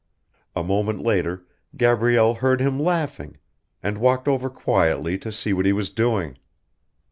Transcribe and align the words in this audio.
A 0.55 0.63
moment 0.63 1.03
later 1.03 1.45
Gabrielle 1.77 2.33
heard 2.33 2.59
him 2.59 2.79
laughing, 2.79 3.37
and 3.83 3.99
walked 3.99 4.27
over 4.27 4.49
quietly 4.49 5.15
to 5.19 5.31
see 5.31 5.53
what 5.53 5.67
he 5.67 5.73
was 5.73 5.91
doing. 5.91 6.39